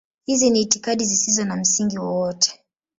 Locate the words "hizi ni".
0.25-0.61